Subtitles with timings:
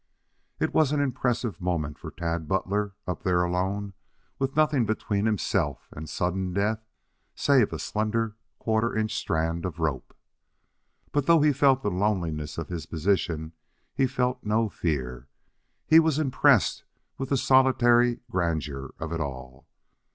[0.59, 3.93] It was an impressive moment for Tad Butler up there alone,
[4.39, 6.83] with nothing between himself and sudden death
[7.35, 10.15] save a slender quarter inch strand of rope.
[11.11, 13.53] But though he felt the loneliness of his position,
[13.93, 15.27] he felt no fear;
[15.85, 16.83] he was impressed
[17.19, 19.67] with the solitary grandeur of it all.